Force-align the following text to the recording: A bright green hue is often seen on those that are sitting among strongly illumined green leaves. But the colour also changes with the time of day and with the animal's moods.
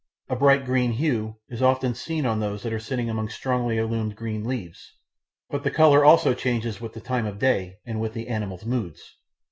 A 0.29 0.35
bright 0.35 0.65
green 0.65 0.93
hue 0.93 1.35
is 1.47 1.61
often 1.61 1.93
seen 1.93 2.25
on 2.25 2.39
those 2.39 2.63
that 2.63 2.73
are 2.73 2.79
sitting 2.79 3.07
among 3.07 3.29
strongly 3.29 3.77
illumined 3.77 4.15
green 4.15 4.43
leaves. 4.45 4.93
But 5.51 5.63
the 5.63 5.69
colour 5.69 6.03
also 6.03 6.33
changes 6.33 6.81
with 6.81 6.93
the 6.93 6.99
time 7.01 7.27
of 7.27 7.37
day 7.37 7.77
and 7.85 8.01
with 8.01 8.15
the 8.15 8.27
animal's 8.27 8.65
moods. 8.65 9.17